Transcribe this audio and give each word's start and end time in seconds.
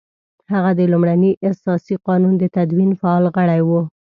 هغه 0.53 0.71
د 0.79 0.81
لومړني 0.91 1.31
اساسي 1.49 1.95
قانون 2.07 2.33
د 2.37 2.43
تدوین 2.55 2.89
فعال 2.99 3.23
غړی 3.35 3.61
وو. 3.67 3.81